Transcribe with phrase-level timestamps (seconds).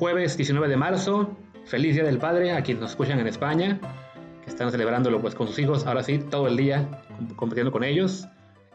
[0.00, 1.36] Jueves 19 de marzo.
[1.66, 3.78] Feliz Día del Padre a quienes nos escuchan en España,
[4.42, 6.88] que están celebrándolo pues con sus hijos, ahora sí, todo el día
[7.36, 8.26] compartiendo con ellos.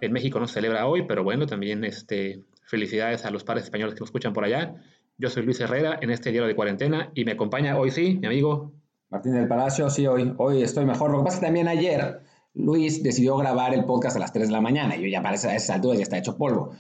[0.01, 3.95] En México no se celebra hoy, pero bueno, también este, felicidades a los padres españoles
[3.95, 4.75] que nos escuchan por allá.
[5.17, 8.27] Yo soy Luis Herrera en este diario de cuarentena y me acompaña hoy sí mi
[8.27, 8.73] amigo
[9.09, 11.09] Martín del Palacio, sí, hoy, hoy estoy mejor.
[11.09, 12.19] Lo que pasa es que también ayer
[12.53, 15.33] Luis decidió grabar el podcast a las 3 de la mañana y yo ya para
[15.33, 16.75] esas alturas ya está hecho polvo.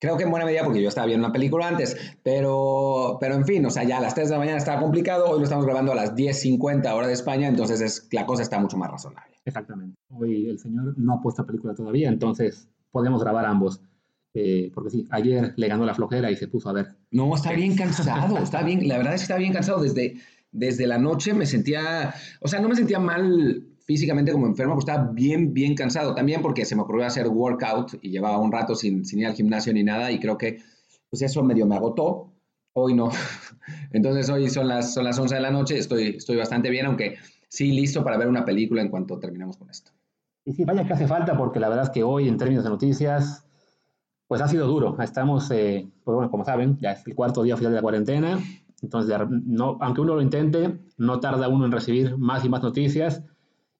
[0.00, 3.44] Creo que en buena medida porque yo estaba viendo una película antes, pero, pero en
[3.44, 5.64] fin, o sea, ya a las 3 de la mañana estaba complicado, hoy lo estamos
[5.64, 9.34] grabando a las 10.50 hora de España, entonces es, la cosa está mucho más razonable.
[9.44, 9.96] Exactamente.
[10.10, 13.80] Hoy el señor no ha puesto película todavía, entonces podemos grabar ambos.
[14.34, 16.94] Eh, porque sí, ayer le ganó la flojera y se puso a ver.
[17.10, 19.82] No, está bien cansado, está bien, la verdad es que está bien cansado.
[19.82, 20.16] Desde,
[20.52, 24.86] desde la noche me sentía, o sea, no me sentía mal físicamente como enfermo, pues
[24.86, 26.14] estaba bien, bien cansado.
[26.14, 29.32] También porque se me ocurrió hacer workout y llevaba un rato sin, sin ir al
[29.32, 30.58] gimnasio ni nada y creo que
[31.08, 32.30] pues eso medio me agotó.
[32.74, 33.08] Hoy no.
[33.92, 37.16] Entonces hoy son las, son las 11 de la noche, estoy, estoy bastante bien, aunque
[37.48, 39.90] sí listo para ver una película en cuanto terminemos con esto.
[40.44, 42.70] Y sí, vaya que hace falta porque la verdad es que hoy en términos de
[42.70, 43.46] noticias,
[44.26, 45.00] pues ha sido duro.
[45.00, 48.38] Estamos, eh, pues bueno, como saben, ya es el cuarto día oficial de la cuarentena,
[48.82, 53.22] entonces no, aunque uno lo intente, no tarda uno en recibir más y más noticias.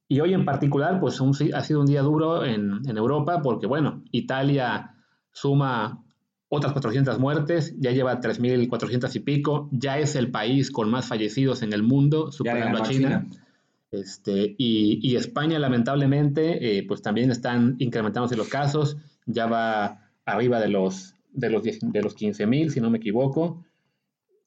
[0.08, 3.66] Y hoy en particular, pues un, ha sido un día duro en, en, Europa porque,
[3.66, 4.94] bueno, Italia
[5.32, 6.02] suma
[6.48, 11.62] otras 400 muertes, ya lleva 3.400 y pico, ya es el país con más fallecidos
[11.62, 13.26] en el mundo, superando a China.
[13.28, 13.44] China.
[13.90, 18.96] Este, y, y, España, lamentablemente, eh, pues también están incrementándose los casos,
[19.26, 23.64] ya va arriba de los, de los, de los 15.000, si no me equivoco.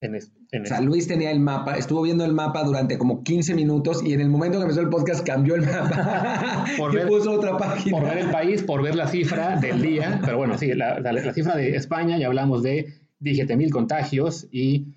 [0.01, 3.53] En, en o sea, Luis tenía el mapa, estuvo viendo el mapa durante como 15
[3.53, 7.07] minutos y en el momento que empezó el podcast cambió el mapa por y ver,
[7.07, 8.00] puso otra página.
[8.00, 10.19] Por ver el país, por ver la cifra del día.
[10.25, 14.88] Pero bueno, sí, la, la, la cifra de España, ya hablamos de 17.000 contagios y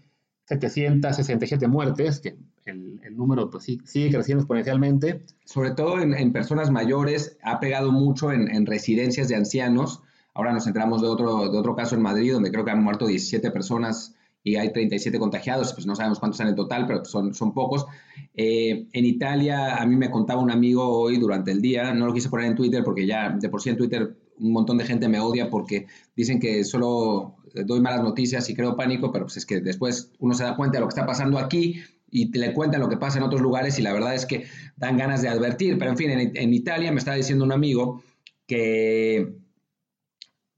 [0.47, 5.23] 767 muertes, que el, el número pues, sí, sigue creciendo exponencialmente.
[5.45, 10.03] Sobre todo en, en personas mayores, ha pegado mucho en, en, residencias de ancianos.
[10.33, 13.07] Ahora nos enteramos de otro, de otro caso en Madrid, donde creo que han muerto
[13.07, 14.15] 17 personas
[14.47, 17.87] y hay 37 contagiados, pues no sabemos cuántos en total, pero son, son pocos.
[18.35, 22.13] Eh, en Italia, a mí me contaba un amigo hoy durante el día, no lo
[22.13, 25.09] quise poner en Twitter porque ya de por sí en Twitter un montón de gente
[25.09, 29.47] me odia porque dicen que solo doy malas noticias y creo pánico, pero pues es
[29.47, 31.81] que después uno se da cuenta de lo que está pasando aquí
[32.11, 34.45] y te le cuentan lo que pasa en otros lugares y la verdad es que
[34.77, 35.79] dan ganas de advertir.
[35.79, 38.03] Pero en fin, en, en Italia me estaba diciendo un amigo
[38.47, 39.37] que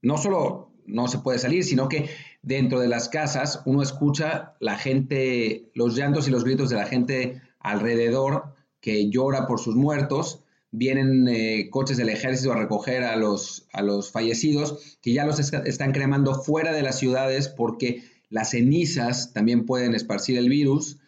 [0.01, 2.09] no solo no se puede salir, sino que
[2.41, 6.85] dentro de las casas uno escucha la gente, los llantos y los gritos de la
[6.85, 10.43] gente alrededor que llora por sus muertos.
[10.71, 15.39] Vienen eh, coches del ejército a recoger a los, a los fallecidos, que ya los
[15.39, 20.99] est están cremando fuera de las ciudades porque las cenizas también pueden esparcir el virus.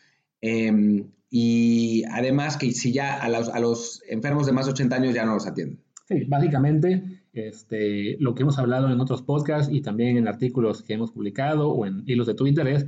[0.42, 4.96] Eh, y además que si ya a los, a los enfermos de más de 80
[4.96, 5.80] años ya no los atienden.
[6.08, 10.94] Sí, básicamente este, lo que hemos hablado en otros podcasts y también en artículos que
[10.94, 12.86] hemos publicado o en hilos de Twitter es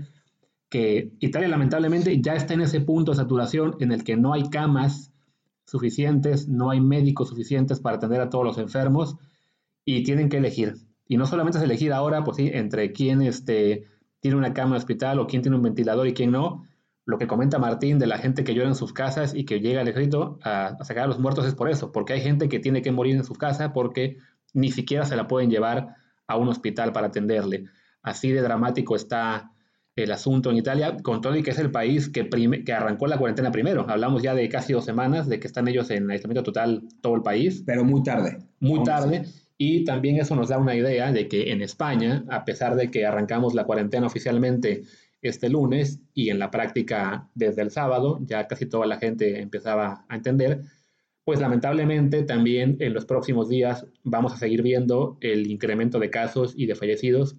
[0.69, 4.49] que Italia lamentablemente ya está en ese punto de saturación en el que no hay
[4.49, 5.11] camas
[5.65, 9.17] suficientes, no hay médicos suficientes para atender a todos los enfermos
[9.85, 10.75] y tienen que elegir.
[11.07, 13.85] Y no solamente es elegir ahora, pues sí, entre quién este,
[14.21, 16.65] tiene una cama de hospital o quién tiene un ventilador y quién no.
[17.03, 19.81] Lo que comenta Martín de la gente que llora en sus casas y que llega
[19.81, 22.59] al ejército a, a sacar a los muertos es por eso, porque hay gente que
[22.59, 24.19] tiene que morir en su casa porque
[24.53, 25.95] ni siquiera se la pueden llevar
[26.27, 27.65] a un hospital para atenderle.
[28.01, 29.51] Así de dramático está
[29.95, 33.17] el asunto en Italia, con todo y que es el país que, que, arrancó la
[33.17, 33.85] cuarentena primero.
[33.89, 37.21] Hablamos ya de casi dos semanas de que están ellos en aislamiento total todo el
[37.21, 37.63] país.
[37.65, 38.37] Pero muy tarde.
[38.59, 39.25] Muy tarde.
[39.57, 43.05] Y también eso nos da una idea de que en España, a pesar de que
[43.05, 44.83] arrancamos la cuarentena oficialmente
[45.21, 50.05] este lunes y en la práctica desde el sábado, ya casi toda la gente empezaba
[50.09, 50.61] a entender,
[51.23, 56.53] pues lamentablemente también en los próximos días vamos a seguir viendo el incremento de casos
[56.55, 57.35] y de fallecidos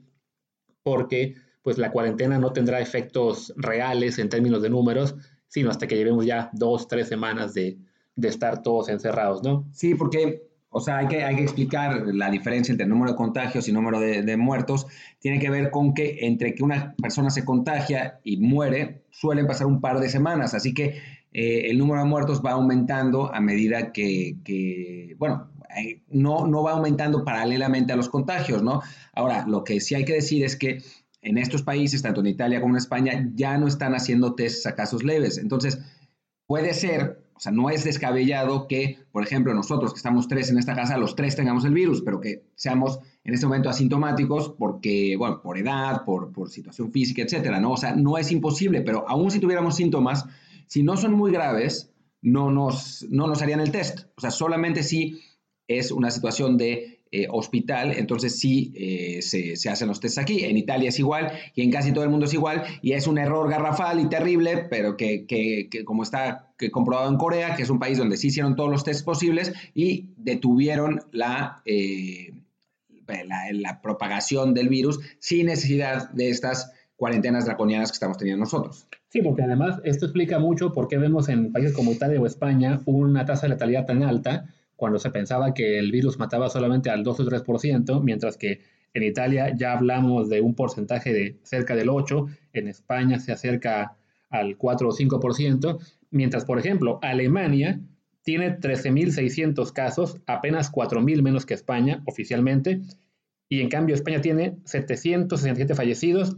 [0.83, 5.15] porque pues la cuarentena no tendrá efectos reales en términos de números,
[5.47, 7.79] sino hasta que llevemos ya dos, tres semanas de,
[8.17, 9.69] de estar todos encerrados, ¿no?
[9.73, 13.69] Sí, porque o sea, hay que, hay que explicar la diferencia entre número de contagios
[13.69, 14.87] y número de, muertos.
[15.19, 19.67] Tiene que ver con que entre que una persona se contagia y muere, suelen pasar
[19.67, 20.55] un par de semanas.
[20.55, 20.99] Así que
[21.33, 26.73] eh, el número de muertos va aumentando a medida que, bueno, eh, no, no va
[26.73, 28.83] aumentando paralelamente a los contagios, ¿no?
[29.15, 30.83] Ahora, lo que sí hay que decir es que
[31.23, 34.75] en estos países, tanto en Italia como en España, ya no están haciendo tests a
[34.75, 35.39] casos leves.
[35.39, 35.81] Entonces,
[36.47, 40.59] puede ser o sea, no es descabellado que, por ejemplo, nosotros que estamos tres en
[40.59, 45.17] esta casa, los tres tengamos el virus, pero que seamos en este momento asintomáticos porque,
[45.19, 47.73] bueno, por edad, por, por situación física, etcétera, ¿no?
[47.73, 50.25] O sea, no es imposible, pero aún si tuviéramos síntomas,
[50.73, 51.93] si no son muy graves,
[52.23, 54.07] no nos, no nos harían el test.
[54.17, 55.21] O sea, solamente si
[55.69, 60.47] es una situación de eh, hospital, entonces sí eh, se, hacen los tests aquí.
[60.47, 63.19] En Italia es igual y en casi todo el mundo es igual y es un
[63.19, 67.99] error garrafal y terrible, pero que, como está comprobado en Corea, que es un país
[67.99, 72.33] donde sí hicieron todos los tests posibles y detuvieron la, eh,
[73.53, 76.73] la, propagación del virus sin necesidad de estas
[77.03, 78.87] cuarentenas draconianas que estamos teniendo nosotros.
[79.09, 82.81] Sí, porque además esto explica mucho por qué vemos en países como Italia o España
[82.87, 84.47] una tasa de letalidad tan alta
[84.77, 88.61] cuando se pensaba que el virus mataba solamente al 2 o 3%, mientras que
[88.95, 93.97] en Italia ya hablamos de un porcentaje de cerca del 8%, en España se acerca
[94.31, 95.79] al 4 o 5%,
[96.13, 97.81] mientras, por ejemplo, Alemania
[98.23, 102.81] tiene 13.600 casos, apenas 4.000 menos que España oficialmente,
[103.49, 106.37] y en cambio España tiene 767 fallecidos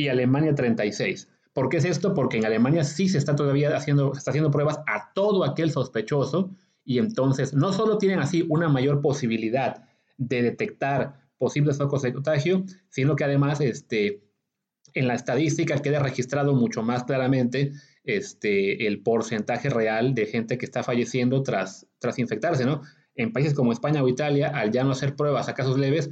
[0.00, 1.28] y Alemania 36.
[1.52, 2.14] ¿Por qué es esto?
[2.14, 6.56] Porque en Alemania sí se está todavía haciendo, está haciendo pruebas a todo aquel sospechoso
[6.86, 9.84] y entonces no solo tienen así una mayor posibilidad
[10.16, 14.22] de detectar posibles focos de contagio, sino que además este,
[14.94, 17.72] en la estadística queda registrado mucho más claramente
[18.04, 22.80] este, el porcentaje real de gente que está falleciendo tras, tras infectarse, ¿no?
[23.14, 26.10] En países como España o Italia, al ya no hacer pruebas a casos leves,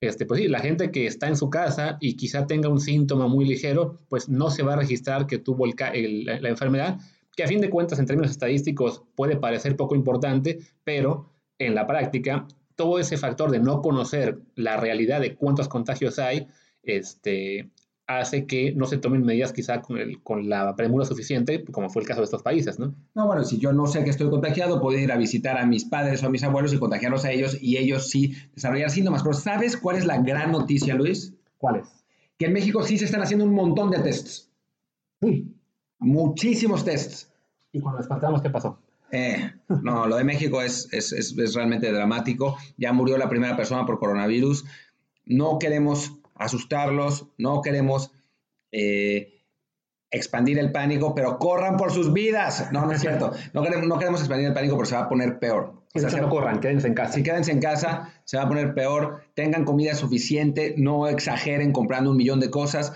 [0.00, 3.26] este, pues sí, la gente que está en su casa y quizá tenga un síntoma
[3.26, 6.98] muy ligero, pues no se va a registrar que tuvo el, la enfermedad,
[7.36, 11.86] que a fin de cuentas en términos estadísticos puede parecer poco importante, pero en la
[11.86, 12.46] práctica
[12.76, 16.48] todo ese factor de no conocer la realidad de cuántos contagios hay,
[16.82, 17.70] este,
[18.06, 22.02] hace que no se tomen medidas quizá con, el, con la premura suficiente, como fue
[22.02, 22.94] el caso de estos países, ¿no?
[23.14, 25.84] No, bueno, si yo no sé que estoy contagiado, puedo ir a visitar a mis
[25.84, 29.22] padres o a mis abuelos y contagiarlos a ellos y ellos sí desarrollar síntomas.
[29.22, 31.34] Pero ¿sabes cuál es la gran noticia, Luis?
[31.58, 32.04] ¿Cuál es?
[32.38, 34.50] Que en México sí se están haciendo un montón de tests.
[35.20, 35.54] Uy.
[35.98, 37.32] Muchísimos tests.
[37.72, 38.78] ¿Y cuando despertamos qué pasó?
[39.10, 39.52] Eh,
[39.82, 42.56] no, lo de México es, es, es, realmente dramático.
[42.76, 44.64] Ya murió la primera persona por coronavirus.
[45.24, 48.10] No queremos asustarlos, no queremos
[48.72, 49.42] eh,
[50.10, 52.70] expandir el pánico, pero corran por sus vidas.
[52.72, 53.32] No, no es cierto.
[53.52, 55.82] No queremos, no queremos expandir el pánico, pero se va a poner peor.
[55.94, 57.12] O sea, no corran, quédense en casa.
[57.12, 59.22] Si quédense en casa, se va a poner peor.
[59.34, 62.92] Tengan comida suficiente, no exageren comprando un millón de cosas.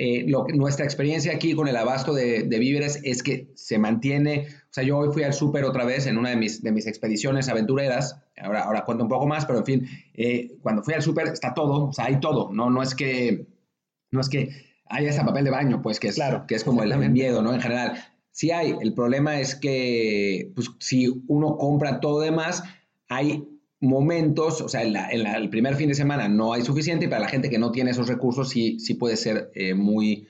[0.00, 4.72] Eh, lo, nuestra experiencia aquí con el abasto de, víveres es que se mantiene, o
[4.72, 7.48] sea, yo hoy fui al súper otra vez en una de mis, de mis expediciones
[7.48, 11.26] aventureras, ahora, ahora cuento un poco más, pero en fin, eh, cuando fui al súper
[11.26, 13.48] está todo, o sea, hay todo, no, no es que,
[14.12, 14.50] no es que
[14.86, 17.42] haya ese papel de baño, pues que es, claro, que es como el, el miedo,
[17.42, 17.52] ¿no?
[17.52, 17.94] En general,
[18.30, 22.62] sí hay, el problema es que pues, si uno compra todo demás,
[23.08, 23.48] hay
[23.80, 27.28] momentos, o sea, en, el primer fin de semana no hay suficiente y para la
[27.28, 30.26] gente que no tiene esos recursos sí, sí puede ser eh, muy,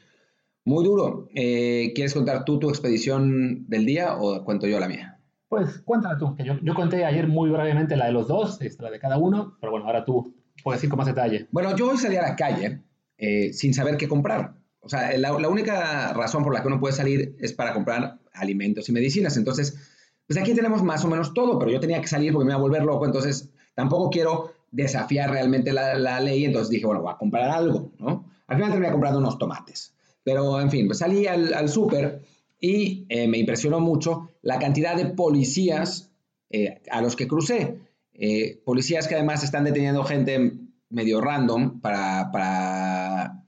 [0.65, 1.29] muy duro.
[1.35, 5.19] Eh, ¿Quieres contar tú tu expedición del día o cuento yo la mía?
[5.49, 8.91] Pues cuéntame tú, que yo, yo conté ayer muy brevemente la de los dos, la
[8.91, 11.49] de cada uno, pero bueno, ahora tú puedes decir con más detalle.
[11.51, 12.83] Bueno, yo hoy salí a la calle
[13.17, 14.57] eh, sin saber qué comprar.
[14.81, 18.19] O sea, la, la única razón por la que uno puede salir es para comprar
[18.35, 19.39] alimentos y medicinas.
[19.39, 19.98] Entonces,
[20.29, 22.59] pues aquí tenemos más o menos todo, pero yo tenía que salir porque me iba
[22.59, 27.17] a volver loco, entonces tampoco quiero desafiar realmente la, ley, entonces dije, bueno, voy a
[27.17, 28.27] comprar algo, ¿no?
[28.47, 32.21] Al final terminé comprando unos tomates, pero en fin, pues salí al, súper
[32.61, 36.11] y eh, me impresionó mucho la cantidad de policías
[36.51, 37.79] eh, a los que crucé.
[38.13, 40.53] Eh, policías que además están deteniendo gente
[40.91, 43.45] medio random para, para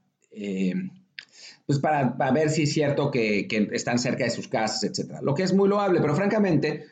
[1.71, 5.21] pues para, ver si es cierto que, están cerca de sus casas, etcétera.
[5.21, 6.85] Lo que es muy loable, pero francamente,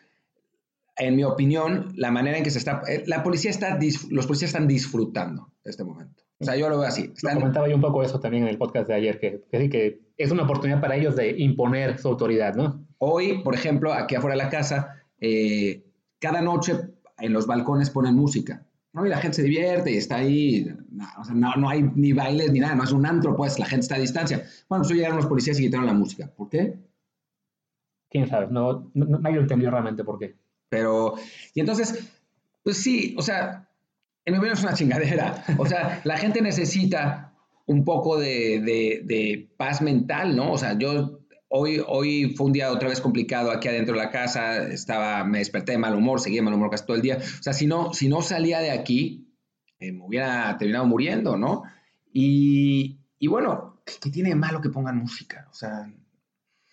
[0.95, 3.77] en mi opinión, la manera en que se está, eh, la policía está,
[4.09, 6.23] los policías están disfrutando de este momento.
[6.39, 7.11] O sea, yo lo veo así.
[7.21, 10.43] comentaba yo un poco eso también en el podcast de ayer, que, que, es una
[10.43, 12.85] oportunidad para ellos de imponer su autoridad, ¿no?
[12.99, 15.83] Hoy, por ejemplo, aquí afuera de la casa, eh,
[16.19, 16.77] cada noche
[17.17, 18.65] en los balcones ponen música.
[18.99, 19.05] ¿No?
[19.05, 22.13] Y la gente se divierte y está ahí, no, o sea, no, no, hay ni
[22.13, 24.45] bailes ni nada, no es un antro, pues la gente está a distancia.
[24.67, 26.31] Bueno, pues llegaron los policías y quitaron la música.
[26.35, 26.77] ¿Por qué?
[28.09, 30.35] Quién sabe, no, no, nadie entendió realmente por qué.
[30.69, 31.15] Pero,
[31.53, 32.11] y entonces,
[32.63, 33.69] pues sí, o sea,
[34.25, 35.43] en mi opinión es una chingadera.
[35.57, 37.33] O sea, la gente necesita
[37.65, 40.51] un poco de, de, de paz mental, ¿no?
[40.51, 41.19] O sea, yo
[41.51, 45.39] Hoy, hoy fue un día otra vez complicado aquí adentro de la casa, estaba, me
[45.39, 47.17] desperté de mal humor, seguía de mal humor casi todo el día.
[47.17, 49.35] O sea, si no, si no salía de aquí,
[49.79, 51.63] eh, me hubiera terminado muriendo, ¿no?
[52.13, 55.47] Y, y bueno, ¿qué, tiene de malo que pongan música?
[55.49, 55.91] O sea...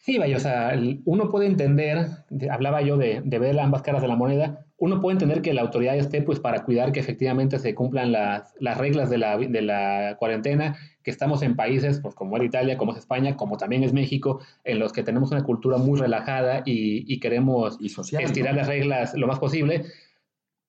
[0.06, 0.72] Sí, vaya, o sea,
[1.04, 2.06] uno puede entender,
[2.48, 5.62] hablaba yo de, de ver ambas caras de la moneda, uno puede entender que la
[5.62, 9.62] autoridad esté pues para cuidar que efectivamente se cumplan las, las reglas de la, de
[9.62, 13.82] la, cuarentena, que estamos en países pues, como es Italia, como es España, como también
[13.82, 18.22] es México, en los que tenemos una cultura muy relajada y, y queremos y social,
[18.22, 18.60] estirar ¿no?
[18.60, 19.86] las reglas lo más posible.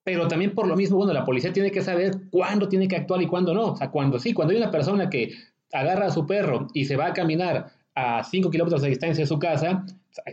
[0.04, 3.22] Pero también por lo mismo, bueno, la policía tiene que saber cuándo tiene que actuar
[3.22, 3.74] y cuándo no.
[3.74, 5.32] O sea, cuando sí, cuando hay una persona que
[5.72, 9.28] agarra a su perro y se va a caminar a 5 kilómetros de distancia de
[9.28, 9.84] su casa,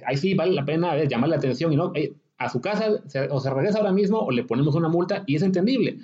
[0.07, 2.91] ahí sí vale la pena ver, llamar la atención y no, hey, a su casa
[3.31, 5.97] o se regresa ahora mismo o le ponemos una multa y es entendible.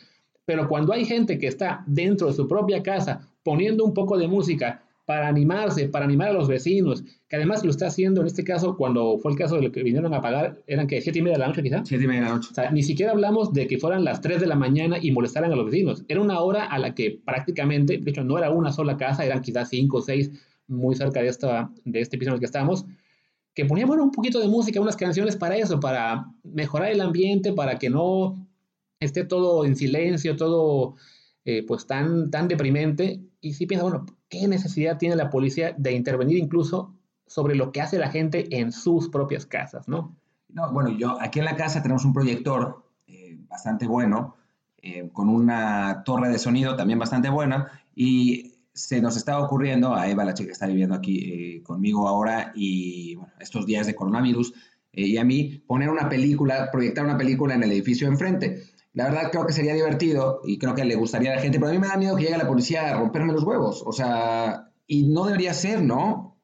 [0.47, 4.27] Pero cuando hay gente que está dentro de su propia casa poniendo un poco de
[4.27, 8.43] música para animarse, para animar a los vecinos, que además lo está haciendo en este
[8.43, 11.23] caso, cuando fue el caso de lo que vinieron a pagar, eran que siete y
[11.23, 11.85] media de la noche quizá.
[11.85, 12.49] Siete y media de la noche.
[12.53, 15.53] O sea, ni siquiera hablamos de que fueran las 3 de la mañana y molestaran
[15.53, 16.05] a los vecinos.
[16.09, 19.43] Era una hora a la que prácticamente, de hecho no era una sola casa, eran
[19.43, 20.31] quizás cinco o seis
[20.71, 22.87] muy cerca de, esta, de este piso en el que estamos,
[23.55, 27.79] que bueno, un poquito de música, unas canciones para eso, para mejorar el ambiente, para
[27.79, 28.47] que no
[29.01, 30.95] esté todo en silencio, todo
[31.45, 33.21] eh, pues tan, tan deprimente.
[33.41, 36.95] Y sí piensa, bueno, ¿qué necesidad tiene la policía de intervenir incluso
[37.27, 40.17] sobre lo que hace la gente en sus propias casas, no?
[40.49, 44.37] No, bueno, yo aquí en la casa tenemos un proyector eh, bastante bueno,
[44.83, 50.09] eh, con una torre de sonido también bastante buena, y se nos estaba ocurriendo, a
[50.09, 53.95] Eva, la chica que está viviendo aquí eh, conmigo ahora, y bueno, estos días de
[53.95, 54.53] coronavirus,
[54.93, 58.63] eh, y a mí, poner una película, proyectar una película en el edificio enfrente.
[58.93, 61.71] La verdad creo que sería divertido y creo que le gustaría a la gente, pero
[61.71, 63.83] a mí me da miedo que llegue la policía a romperme los huevos.
[63.87, 66.37] O sea, y no debería ser, ¿no?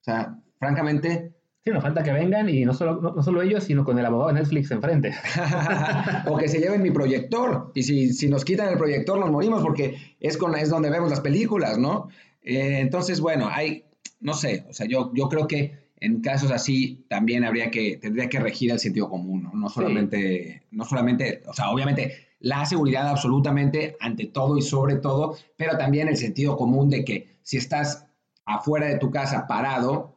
[0.00, 1.31] O sea, francamente,
[1.64, 4.04] Sí, nos falta que vengan y no solo, no, no solo ellos, sino con el
[4.04, 5.14] abogado de Netflix enfrente.
[6.26, 7.70] o que se lleven mi proyector.
[7.74, 11.08] Y si, si, nos quitan el proyector, nos morimos porque es, con, es donde vemos
[11.08, 12.08] las películas, ¿no?
[12.42, 13.84] Eh, entonces, bueno, hay,
[14.18, 18.28] no sé, o sea, yo, yo creo que en casos así también habría que, tendría
[18.28, 19.52] que regir el sentido común, ¿no?
[19.54, 20.66] No solamente, sí.
[20.72, 26.08] no solamente, o sea, obviamente la seguridad absolutamente ante todo y sobre todo, pero también
[26.08, 28.08] el sentido común de que si estás
[28.44, 30.16] afuera de tu casa parado,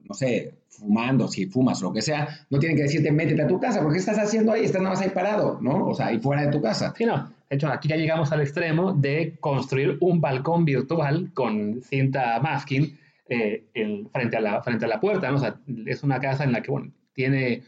[0.00, 3.58] no sé, fumando, si fumas lo que sea, no tienen que decirte métete a tu
[3.60, 4.64] casa, porque ¿qué estás haciendo ahí?
[4.64, 5.86] Estás nada más ahí parado, ¿no?
[5.86, 6.94] O sea, ahí fuera de tu casa.
[6.96, 7.30] Sí, no.
[7.48, 12.98] De hecho, aquí ya llegamos al extremo de construir un balcón virtual con cinta masking
[13.28, 15.36] eh, el, frente, a la, frente a la puerta, ¿no?
[15.36, 15.56] O sea,
[15.86, 17.62] es una casa en la que, bueno, tiene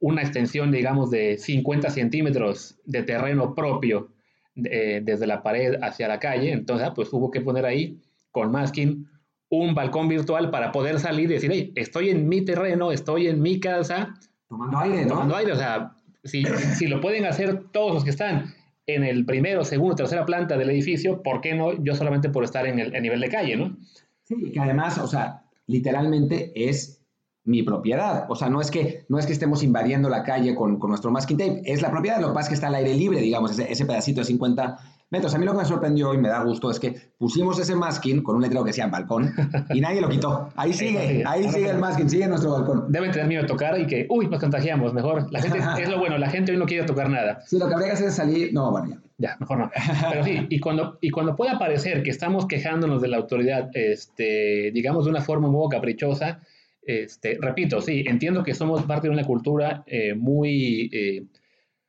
[0.00, 4.08] una extensión, digamos, de 50 centímetros de terreno propio
[4.56, 9.08] eh, desde la pared hacia la calle, entonces, pues hubo que poner ahí con masking
[9.58, 13.40] un balcón virtual para poder salir y decir, hey, estoy en mi terreno, estoy en
[13.42, 14.14] mi casa.
[14.48, 15.08] Tomando aire, ¿no?
[15.08, 18.54] Tomando aire, o sea, si, si lo pueden hacer todos los que están
[18.86, 22.66] en el primero, segundo, tercera planta del edificio, ¿por qué no yo solamente por estar
[22.66, 23.76] en el, el nivel de calle, no?
[24.24, 27.04] Sí, que además, o sea, literalmente es
[27.44, 28.26] mi propiedad.
[28.28, 31.10] O sea, no es que, no es que estemos invadiendo la calle con, con nuestro
[31.10, 33.50] masking tape, es la propiedad, lo que pasa es que está al aire libre, digamos,
[33.52, 34.78] ese, ese pedacito de 50
[35.10, 35.34] metros.
[35.34, 38.22] A mí lo que me sorprendió y me da gusto es que pusimos ese masking
[38.22, 39.32] con un letrero que decía balcón
[39.72, 40.50] y nadie lo quitó.
[40.56, 42.90] Ahí sigue, ahí sigue el masking, sigue nuestro balcón.
[42.90, 45.32] Deben tener miedo de tocar y que, uy, nos contagiamos, mejor.
[45.32, 47.40] La gente, es lo bueno, la gente hoy no quiere tocar nada.
[47.46, 49.00] Sí, lo que habría que hacer es salir, no, bueno, ya.
[49.16, 49.70] Ya, mejor no.
[50.10, 54.72] Pero sí, y cuando, y cuando pueda parecer que estamos quejándonos de la autoridad, este,
[54.72, 56.40] digamos, de una forma un poco caprichosa,
[56.82, 61.24] este, repito, sí, entiendo que somos parte de una cultura eh, muy, eh,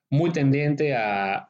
[0.09, 1.49] muy tendiente a,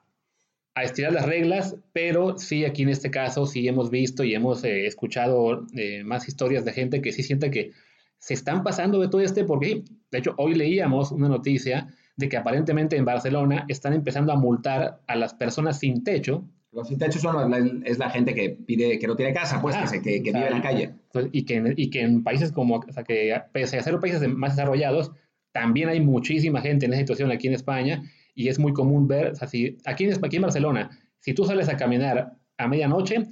[0.76, 4.64] a, estirar las reglas, pero sí aquí en este caso sí hemos visto y hemos
[4.64, 5.66] eh, escuchado
[6.04, 7.72] más historias de gente que sí siente que
[8.20, 12.38] se están pasando de todo este, porque de hecho hoy leíamos una noticia de que
[12.38, 16.44] aparentemente en Barcelona están empezando a multar a las personas sin techo.
[16.72, 19.76] Los sin techo son la, es la gente que pide que no tiene casa, pues,
[19.76, 20.96] ah, que, se, que, que vive en la calle.
[21.32, 24.56] Y que, y que en países como, o sea, que pese a ser países más
[24.56, 25.12] desarrollados,
[25.52, 28.04] también hay muchísima gente en esa situación aquí en España
[28.36, 30.90] y es muy común ver, o sea, si, aquí, en, aquí en Barcelona,
[31.20, 33.24] si tú sales a caminar a medianoche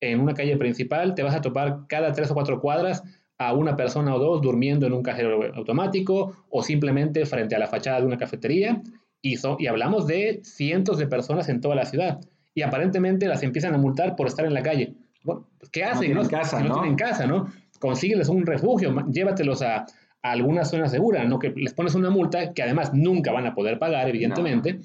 [0.00, 3.02] en una calle principal, te vas a topar cada tres o cuatro cuadras
[3.36, 7.68] a una persona o dos durmiendo en un cajero automático o simplemente frente a la
[7.68, 8.82] fachada de una cafetería
[9.22, 12.20] y, y hablamos de cientos de personas en toda la ciudad.
[12.54, 14.94] Y aparentemente las empiezan a multar por estar en la calle.
[15.22, 16.14] Bueno, pues, ¿qué hacen?
[16.14, 16.74] No tienen casa, no, ¿no?
[16.74, 17.46] tienen casa, ¿no?
[17.78, 19.86] Consígueles un refugio, llévatelos a,
[20.28, 21.38] a alguna zona segura, ¿no?
[21.38, 24.80] Que les pones una multa que además nunca van a poder pagar, evidentemente.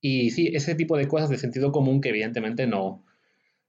[0.00, 3.04] Y sí, ese tipo de cosas de sentido común que evidentemente no,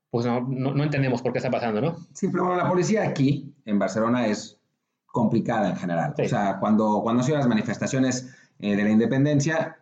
[0.10, 1.98] pues no, no, no entendemos por qué está pasando, ¿no?
[2.14, 4.60] Sí, pero bueno, la policía aquí en Barcelona es
[5.06, 6.14] complicada en general.
[6.16, 6.24] Sí.
[6.24, 9.78] O sea, cuando, cuando han sido las manifestaciones eh, de la independencia,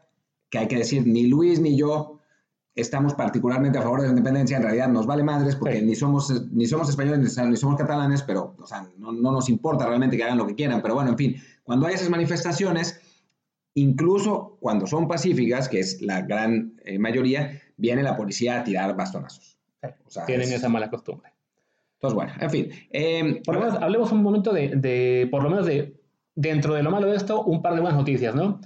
[0.50, 2.19] que hay que decir, ni Luis ni yo
[2.76, 5.86] estamos particularmente a favor de la independencia, en realidad nos vale madres porque Sí.
[5.86, 9.86] ni, somos, ni somos españoles ni, somos catalanes, pero o sea, no, no nos importa
[9.86, 10.82] realmente que hagan lo que quieran.
[10.82, 13.02] Pero bueno, en fin, cuando hay esas manifestaciones,
[13.74, 18.96] incluso cuando son pacíficas, que es la gran eh, mayoría, viene la policía a tirar
[18.96, 19.58] bastonazos.
[20.06, 21.32] O sea, Tienen es- esa mala costumbre.
[21.96, 22.70] Entonces, bueno, en fin.
[22.92, 26.00] eh, Por lo menos, hablemos un momento de, de, por lo menos de,
[26.36, 28.62] dentro de lo malo de esto, un par de buenas noticias, ¿no?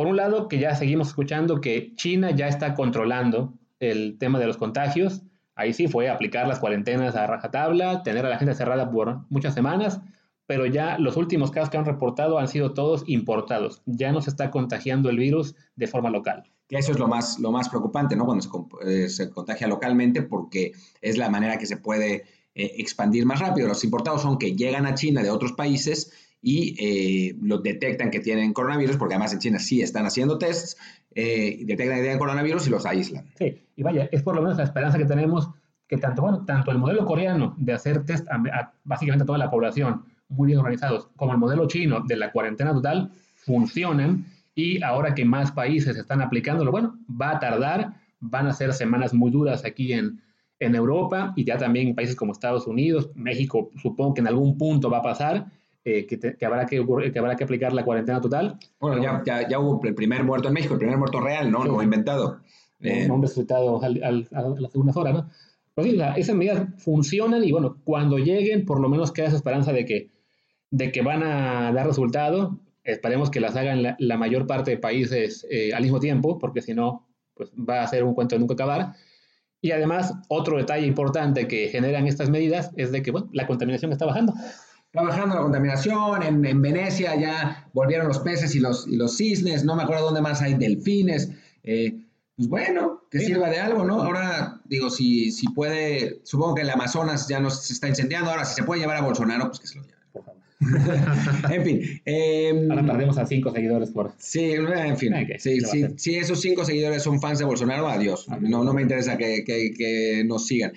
[0.00, 4.46] Por un lado, que ya seguimos escuchando que China ya está controlando el tema de
[4.46, 5.20] los contagios.
[5.54, 9.52] Ahí sí fue aplicar las cuarentenas a rajatabla, tener a la gente cerrada por muchas
[9.52, 10.00] semanas,
[10.46, 13.82] pero ya los últimos casos que han reportado han sido todos importados.
[13.84, 16.44] Ya no se está contagiando el virus de forma local.
[16.66, 18.24] que eso es lo más, lo más preocupante, ¿no?
[18.24, 23.26] Cuando se, eh, se contagia localmente, porque es la manera que se puede eh, expandir
[23.26, 23.68] más rápido.
[23.68, 26.10] Los importados son que llegan a China de otros países
[26.42, 30.76] y eh, los detectan que tienen coronavirus, porque además en China sí están haciendo tests,
[31.14, 33.26] eh, detectan que tienen coronavirus y los aíslan.
[33.36, 35.50] Sí, y vaya, es por lo menos la esperanza que tenemos
[35.86, 39.38] que tanto, bueno, tanto el modelo coreano de hacer test a, a básicamente a toda
[39.38, 44.82] la población muy bien organizados, como el modelo chino de la cuarentena total, funcionan y
[44.82, 49.30] ahora que más países están aplicándolo, bueno, va a tardar, van a ser semanas muy
[49.30, 50.20] duras aquí en,
[50.60, 54.58] en Europa y ya también en países como Estados Unidos, México, supongo que en algún
[54.58, 55.46] punto va a pasar,
[55.98, 58.58] eh, que, te- que habrá que, ocurrir- que habrá que aplicar la cuarentena total.
[58.80, 61.62] Bueno, ya, ya, ya hubo el primer muerto en México, el primer muerto real, ¿no?
[61.62, 61.68] Sí.
[61.68, 62.40] No inventado.
[62.80, 65.30] Eh, un resultado al- al- a las segundas horas, ¿no?
[65.74, 69.36] Pero sí, la- esas medidas funcionan y bueno, cuando lleguen, por lo menos queda esa
[69.36, 70.10] esperanza de que,
[70.70, 72.58] de que van a dar resultado.
[72.82, 76.62] Esperemos que las hagan la, la mayor parte de países eh, al mismo tiempo, porque
[76.62, 78.94] si no, pues va a ser un cuento de nunca acabar.
[79.62, 83.92] Y además, otro detalle importante que generan estas medidas es de que bueno, la contaminación
[83.92, 84.32] está bajando.
[84.96, 89.16] Va bajando la contaminación, en, en Venecia ya volvieron los peces y los, y los
[89.16, 91.30] cisnes, no me acuerdo dónde más hay delfines.
[91.62, 93.26] eh, pues bueno, que Sí.
[93.26, 94.02] sirva de algo, ¿no?
[94.02, 98.46] Ahora, digo, si, si puede, supongo que el Amazonas ya no se está incendiando, ahora
[98.46, 99.99] si se puede llevar a Bolsonaro, pues que se lo lleve.
[101.50, 101.80] En fin.
[102.04, 104.12] eh, Ahora perdemos a cinco seguidores por...
[104.18, 105.14] Sí, en fin.
[105.38, 108.26] Sí, sí, si esos cinco seguidores son fans de Bolsonaro, adiós.
[108.40, 110.72] No, no me interesa que, que- que nos sigan.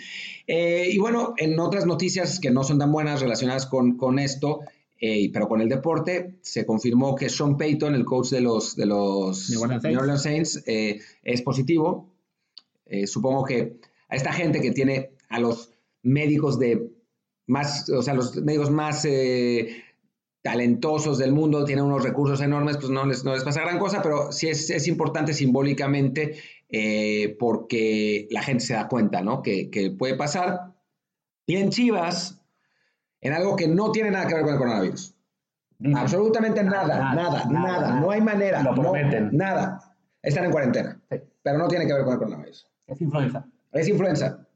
[0.48, 4.62] Eh, y bueno, en otras noticias que no son tan buenas relacionadas con, con esto,
[5.02, 8.86] eh, pero con el deporte, se confirmó que Sean Payton, el coach de los, de
[8.86, 9.94] los New Orleans Saints.
[9.96, 12.10] New Orleans Saints, eh, es positivo.
[12.86, 15.72] Eh, supongo que a esta gente que tiene a los
[16.04, 16.90] médicos de
[17.48, 19.84] más, o sea, los médicos más eh,
[20.42, 24.02] talentosos del mundo, tienen unos recursos enormes, pues no les, no les pasa gran cosa,
[24.02, 26.36] pero sí es, es importante simbólicamente
[26.70, 29.42] eh, porque la gente se da cuenta, ¿no?
[29.42, 30.74] Que, que puede pasar.
[31.46, 32.42] Y en Chivas,
[33.22, 35.16] en algo que no tiene nada que ver con el coronavirus.
[35.96, 38.64] Absolutamente nada, nada, Nada, nada, nada, no hay manera.
[38.64, 39.30] Lo no, prometen.
[39.34, 39.80] nada.
[40.22, 41.18] Están en cuarentena, Sí.
[41.42, 42.66] pero no tiene que ver con el coronavirus.
[42.88, 43.46] Es influenza.
[43.74, 44.48] Es influenza.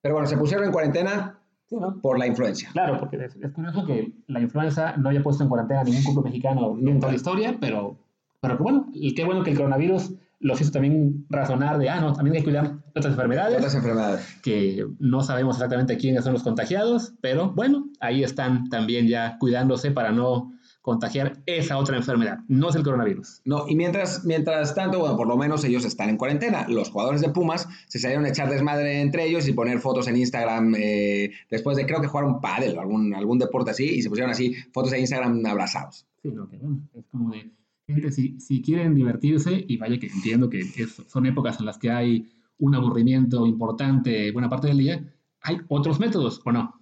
[0.00, 2.00] Pero bueno, se pusieron en cuarentena Sí, ¿no?
[2.00, 2.68] por la influencia.
[2.72, 6.02] Claro, porque es, es curioso que la influenza no haya puesto en cuarentena a ningún
[6.12, 7.98] club mexicano en toda la historia, pero,
[8.40, 12.12] pero bueno, y qué bueno que el coronavirus los hizo también razonar de, ah, no,
[12.12, 14.40] también hay que cuidar otras enfermedades, Otras enfermedades.
[14.42, 19.90] que no sabemos exactamente quiénes son los contagiados, pero bueno, ahí están también ya cuidándose
[19.90, 20.52] para no
[20.84, 22.40] contagiar esa otra enfermedad.
[22.46, 23.40] No es el coronavirus.
[23.46, 26.66] No, y mientras, mientras tanto, bueno, por lo menos ellos están en cuarentena.
[26.68, 30.18] Los jugadores de Pumas se salieron a echar desmadre entre ellos y poner fotos en
[30.18, 34.10] Instagram eh, después de creo que jugaron pádel o algún, algún deporte así y se
[34.10, 36.06] pusieron así fotos en Instagram abrazados.
[36.22, 37.50] Sí, no, que bueno, es como de,
[37.86, 41.78] gente, si, si quieren divertirse, y vaya que entiendo que es- son épocas en las
[41.78, 45.02] que hay un aburrimiento importante buena parte del día,
[45.40, 46.78] hay otros métodos, ¿o no?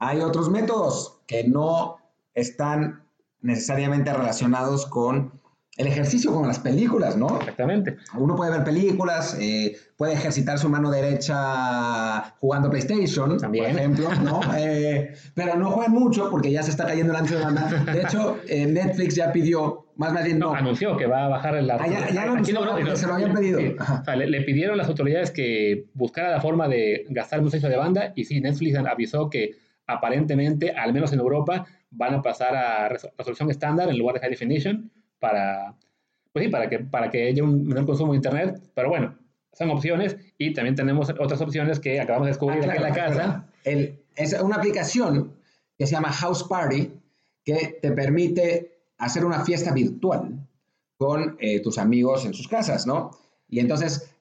[0.00, 1.98] Hay otros métodos que no
[2.34, 3.04] están
[3.40, 5.32] necesariamente relacionados con
[5.76, 7.38] el ejercicio, como las películas, ¿no?
[7.38, 7.98] Exactamente.
[8.16, 13.64] Uno puede ver películas, eh, puede ejercitar su mano derecha jugando PlayStation, También.
[13.64, 14.40] por ejemplo, ¿no?
[14.58, 17.68] Eh, pero no juegan mucho porque ya se está cayendo el ancho de banda.
[17.92, 21.28] De hecho, eh, Netflix ya pidió, más, más bien No, no, anunció que va a
[21.28, 21.70] bajar el...
[21.70, 23.60] Ah, ya- ya lo anunció, porque se lo habían pedido.
[23.60, 24.00] Sí, Ajá.
[24.00, 27.76] o sea, le, le pidieron las autoridades que buscara la forma de gastar ancho de
[27.76, 29.52] banda y sí, Netflix avisó que
[29.86, 34.20] aparentemente, al menos en Europa, van a pasar a res- resolución estándar en lugar de
[34.20, 35.74] high definition para,
[36.32, 39.18] pues sí, para que, para que haya un menor consumo de Internet, pero bueno,
[39.52, 42.92] son opciones y también tenemos otras opciones que acabamos de descubrir Ah, aquí en la
[42.92, 43.46] casa.
[43.64, 45.34] El- es una aplicación
[45.76, 46.92] que se llama House Party
[47.44, 50.46] que te permite hacer una fiesta virtual
[50.96, 53.12] con eh, tus amigos en sus casas, ¿no?
[53.48, 54.12] Y entonces,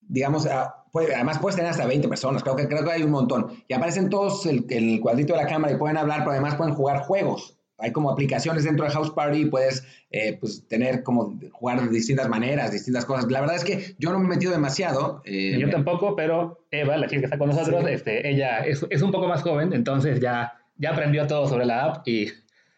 [0.00, 3.10] digamos, ah, puede- además puedes tener hasta 20 personas, creo que, creo que hay un
[3.10, 3.48] montón.
[3.68, 6.54] Y aparecen todos el- en el cuadrito de la cámara y pueden hablar, pero además
[6.54, 7.52] pueden jugar juegos.
[7.78, 11.88] Hay como aplicaciones dentro de House Party y puedes eh, pues, tener como jugar de
[11.88, 13.30] distintas maneras, distintas cosas.
[13.30, 15.20] La verdad es que yo no me he metido demasiado.
[15.26, 17.90] eh, Yo tampoco, pero Eva, la chica que está con nosotros, Sí.
[17.92, 21.84] este, ella es, es un poco más joven, entonces ya, ya aprendió todo sobre la
[21.84, 22.28] app y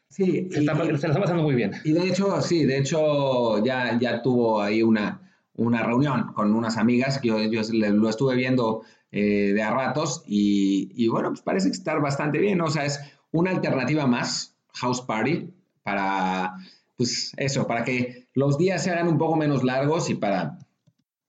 [0.08, 1.72] sí, se, y- está, se la está pasando muy bien.
[1.84, 5.27] Y de hecho, sí, de hecho ya, ya tuvo ahí una,
[5.58, 10.90] una reunión con unas amigas, yo, yo lo estuve viendo eh, de a ratos y,
[10.94, 13.00] y bueno, pues parece estar bastante bien, o sea, es
[13.32, 15.50] una alternativa más, House Party,
[15.82, 16.54] para,
[16.96, 20.58] pues eso, para que los días se hagan un poco menos largos y para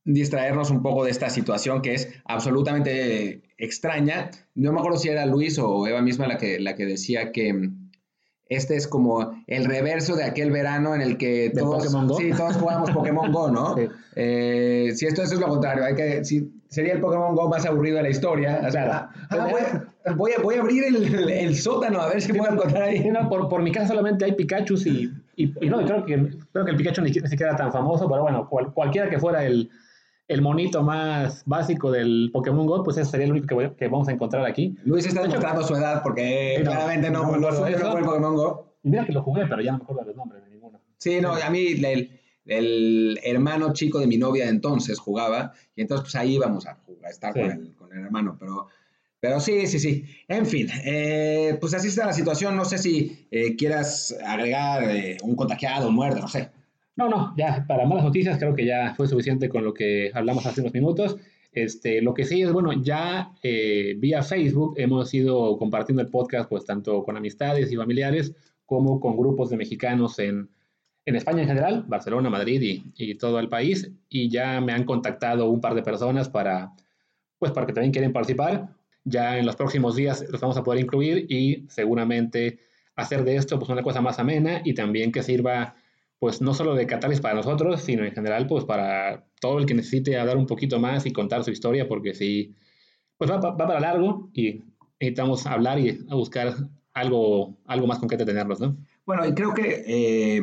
[0.06, 4.32] distraernos un poco de esta situación que es absolutamente extraña.
[4.56, 7.70] No me acuerdo si era Luis o Eva misma la que, la que decía que
[8.50, 11.84] este es como el reverso de aquel verano en el que ¿Del todos,
[12.18, 13.76] sí, todos jugamos Pokémon Go, ¿no?
[13.78, 13.88] Sí.
[14.16, 17.66] Eh, si esto, esto es lo contrario, hay que, si, sería el Pokémon Go más
[17.66, 18.62] aburrido de la historia.
[18.68, 22.22] O sea, ah, voy, a, voy a- voy a abrir el, el sótano a ver
[22.22, 23.08] si puedo encontrar ahí.
[23.10, 26.66] No, por, por mi casa solamente hay Pikachu y, y, y no, creo que, creo
[26.66, 29.46] que el Pikachu ni, ni siquiera era tan famoso, pero bueno, cual- cualquiera que fuera
[29.46, 29.70] el,
[30.30, 33.88] el monito más básico del Pokémon Go, pues ese sería el único que, voy- que
[33.90, 34.78] vamos a encontrar aquí.
[34.86, 37.60] Luis está demostrando su edad porque Sí, no, claramente no, no no, eso.
[37.60, 38.76] fue el Pokémon Go.
[38.84, 40.80] Y mira que lo jugué, pero ya no me acuerdo de los nombres de ninguno.
[40.98, 42.10] Sí, no, a mí el,
[42.46, 46.76] el hermano chico de mi novia de entonces jugaba y entonces pues ahí íbamos a,
[46.86, 47.42] jugar, a estar Sí.
[47.42, 48.68] con, el, con el hermano, pero,
[49.20, 50.06] pero sí, sí, sí.
[50.28, 52.56] En fin, eh, pues así está la situación.
[52.56, 56.52] No sé si eh, quieras agregar eh, un contagiado, un muerto, no sé.
[57.00, 60.46] No, no, ya, para malas noticias creo que ya fue suficiente con lo que hablamos
[60.46, 61.16] hace unos minutos.
[61.54, 66.50] Este, lo que sí es, bueno, ya eh, vía Facebook hemos ido compartiendo el podcast,
[66.50, 68.36] pues tanto con amistades y familiares
[68.66, 70.50] como con grupos de mexicanos en,
[71.06, 73.90] en España en general, Barcelona, Madrid y, y todo el país.
[74.10, 76.74] Y ya me han contactado un par de personas para,
[77.38, 78.76] pues, para que también quieren participar.
[79.06, 82.60] Ya en los próximos días los vamos a poder incluir y seguramente
[82.98, 85.76] hacer de esto pues una cosa más amena y también que sirva
[86.20, 89.74] pues no solo de catarsis para nosotros, sino en general pues para todo el que
[89.74, 92.54] necesite hablar un poquito más y contar su historia, porque sí,
[93.18, 94.64] pues va, va para largo y
[95.00, 96.54] necesitamos hablar y buscar
[96.94, 98.78] algo, algo más concreto tenerlos, ¿no?
[99.06, 100.42] Bueno, y creo que eh,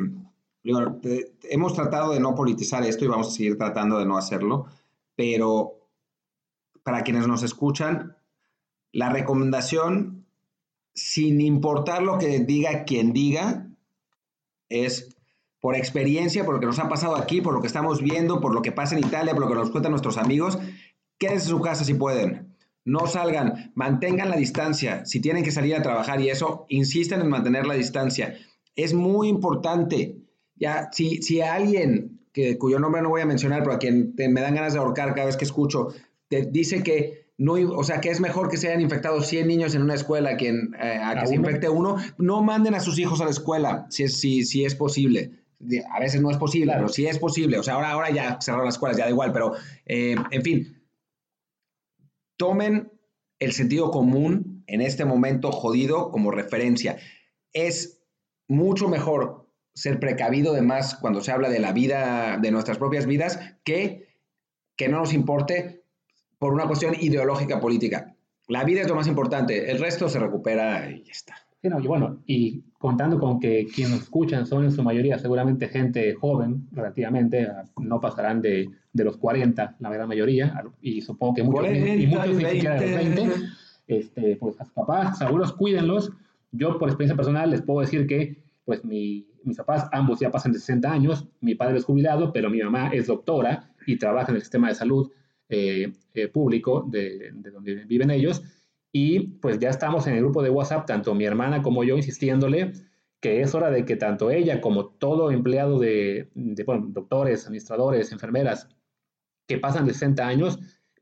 [1.51, 4.67] hemos tratado de no politizar esto y vamos a seguir tratando de no hacerlo,
[5.15, 5.89] pero
[6.83, 8.17] para quienes nos escuchan,
[8.93, 10.25] la recomendación,
[10.95, 13.69] sin importar lo que diga quien diga,
[14.69, 15.15] es
[15.66, 18.55] por experiencia, por lo que nos ha pasado aquí, por lo que estamos viendo, por
[18.55, 20.61] lo que pasa en Italia, por lo que nos cuentan nuestros amigos,
[21.18, 22.55] quédense en su casa si pueden.
[22.85, 25.05] No salgan, mantengan la distancia.
[25.07, 28.37] Si tienen que salir a trabajar y eso, insisten en mantener la distancia.
[28.76, 30.18] Es muy importante.
[30.55, 34.29] Ya, si, si alguien, que, cuyo nombre no voy a mencionar, pero a quien te-
[34.29, 35.88] me dan ganas de ahorcar cada vez que escucho,
[36.29, 39.74] te dice que no, o sea, que es mejor que se hayan infectado 100 niños
[39.74, 41.48] en una escuela que en, eh, a que ¿A se uno?
[41.48, 45.33] infecte uno, no manden a sus hijos a la escuela, si si, si es posible.
[45.92, 46.81] A veces no es posible, Claro.
[46.83, 47.59] pero si es posible.
[47.59, 49.55] O sea, ahora, ahora ya cerraron las escuelas, ya da igual, pero
[49.87, 50.83] eh, en fin,
[52.37, 52.92] tomen
[53.38, 56.99] el sentido común en este momento jodido como referencia.
[57.53, 58.03] Es
[58.49, 63.07] mucho mejor ser precavido de más cuando se habla de la vida, de nuestras propias
[63.07, 64.07] vidas, que
[64.77, 65.85] que no nos importe
[66.38, 68.14] por una cuestión ideológica política.
[68.47, 71.35] La vida es lo más importante, el resto se recupera y ya está.
[71.62, 75.18] Sí, no, y bueno, y contando con que quienes nos escuchan son en su mayoría
[75.18, 77.49] seguramente gente joven, relativamente,
[77.81, 82.07] no pasarán de, de los 40, la gran mayoría, y supongo que muchos, ni- y
[82.07, 83.35] muchos ni siquiera de los 20,
[83.88, 86.12] este, pues a sus papás, abuelos, cuídenlos.
[86.53, 90.53] Yo por experiencia personal les puedo decir que pues mi- mis papás ambos ya pasan
[90.53, 94.37] de 60 años, mi padre es jubilado, pero mi mamá es doctora y trabaja en
[94.37, 95.11] el sistema de salud
[95.49, 98.42] eh, eh, público de, de donde viven ellos.
[98.99, 102.73] Y pues ya estamos en el grupo de WhatsApp, tanto mi hermana como yo, insistiéndole
[103.21, 108.71] que es hora de que tanto ella como todo empleado de, de, doctores, administradores, enfermeras,
[109.47, 110.59] que pasan de 60 años,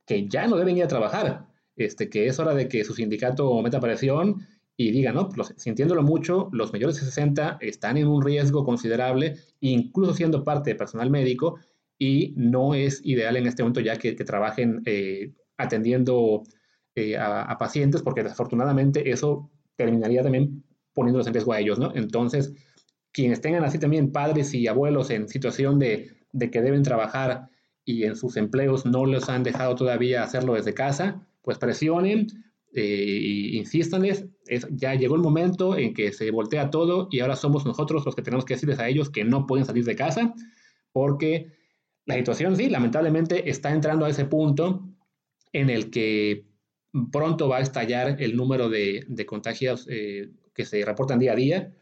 [0.07, 3.63] que ya no deben ir a trabajar, este, que es hora de que su sindicato
[3.63, 4.45] meta presión
[4.77, 5.29] y diga, ¿no?
[5.37, 10.71] Los- sintiéndolo mucho, los mayores de 60 están en un riesgo considerable, incluso siendo parte
[10.71, 11.61] de personal médico,
[11.97, 16.43] y no es ideal en este momento ya que, que trabajen eh, atendiendo
[16.95, 21.93] eh, a, a pacientes, porque desafortunadamente eso terminaría también poniéndolos en riesgo a ellos, ¿no?
[21.95, 22.53] Entonces,
[23.13, 27.49] quienes tengan así también padres y abuelos en situación de, de que deben trabajar
[27.85, 32.27] y en sus empleos no les han dejado todavía hacerlo desde casa, pues presionen
[32.73, 34.27] e insístanles.
[34.73, 38.23] ya llegó el momento en que se voltea todo y ahora somos nosotros los que
[38.23, 40.35] tenemos que decirles a ellos que no pueden salir de casa
[40.93, 41.53] porque
[42.07, 44.89] la situación, sí, lamentablemente está entrando a ese punto
[45.53, 46.47] en el que
[47.11, 51.75] pronto va a estallar el número de, contagios eh, que se reportan día a día.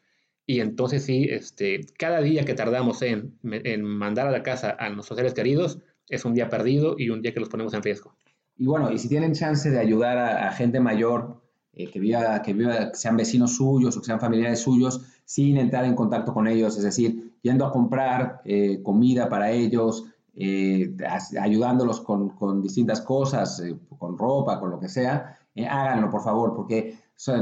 [0.47, 4.91] Y entonces sí, este, cada día que tardamos en, en mandar a la casa a
[4.91, 8.15] nuestros seres queridos es un día perdido y un día que los ponemos en riesgo.
[8.57, 12.53] Y bueno, y si tienen chance de ayudar a, gente mayor eh, que, viva, que,
[12.53, 16.47] viva, que sean vecinos suyos o que sean familiares suyos, sin entrar en contacto con
[16.47, 20.95] ellos, es decir, yendo a comprar eh, comida para ellos, eh,
[21.41, 23.63] ayudándolos con, con, distintas cosas,
[23.99, 26.97] con ropa, con lo que sea, háganlo, por favor, porque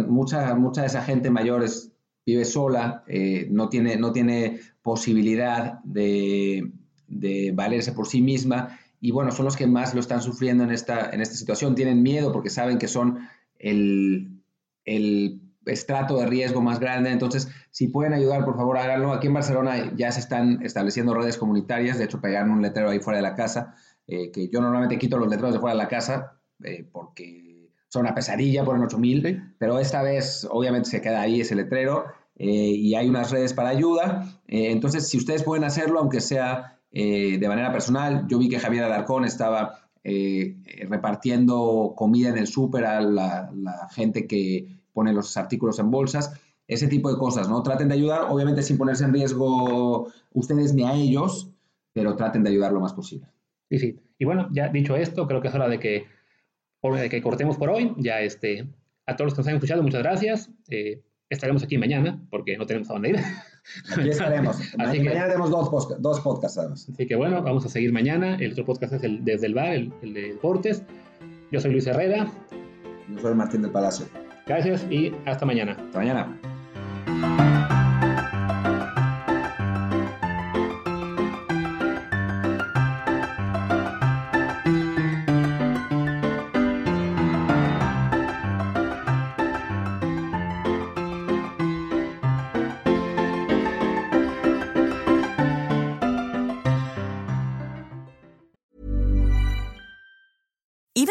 [0.09, 1.65] mucha, mucha de esa gente mayor
[2.27, 3.05] vive sola,
[3.49, 6.73] no, tiene, no tiene posibilidad de,
[7.07, 10.71] de valerse por sí misma y bueno, son los que más lo están sufriendo en
[10.71, 11.75] esta, en esta situación.
[11.75, 13.21] Tienen miedo porque saben que son
[13.59, 14.43] el,
[14.85, 17.11] el estrato de riesgo más grande.
[17.11, 19.13] Entonces, si pueden ayudar, por favor, háganlo.
[19.13, 21.99] Aquí en Barcelona ya se están estableciendo redes comunitarias.
[21.99, 23.75] De hecho, pegaron un letrero ahí fuera de la casa,
[24.07, 28.03] eh, que yo normalmente quito los letreros de fuera de la casa eh, porque son
[28.03, 32.95] una pesadilla, ponen 8000, pero esta vez obviamente se queda ahí ese letrero eh, y
[32.95, 34.27] hay unas redes para ayuda.
[34.47, 38.27] entonces, si ustedes pueden hacerlo, aunque sea de manera personal.
[38.27, 39.79] Yo vi que Javier Alarcón estaba
[40.89, 46.39] repartiendo comida en el súper a la, gente que pone los artículos en bolsas.
[46.69, 47.63] Ese tipo de cosas, ¿no?
[47.63, 51.51] Traten de ayudar, obviamente sin ponerse en riesgo ustedes ni a ellos,
[51.95, 53.27] pero traten de ayudar lo más posible.
[53.71, 53.99] Sí, sí.
[54.19, 56.07] Y bueno, ya dicho esto, creo que es hora de que,
[56.83, 57.95] de que cortemos por hoy.
[57.97, 58.69] Ya este,
[59.07, 60.51] a todos los que nos han escuchado, muchas gracias.
[60.69, 63.17] Eh, estaremos aquí mañana porque no tenemos a dónde ir.
[63.97, 64.59] Aquí estaremos.
[64.77, 66.59] mañana tenemos dos, dos podcasts.
[66.59, 68.37] Así que bueno, vamos a seguir mañana.
[68.37, 70.83] El otro podcast es el Desde el Bar, el, el de deportes.
[71.51, 72.31] Yo soy Luis Herrera.
[73.09, 74.07] Yo soy Martín del Palacio.
[74.51, 75.77] Gracias y hasta mañana.
[75.79, 76.27] Hasta mañana.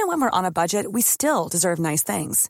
[0.09, 2.49] when we're on a budget, we still deserve nice things.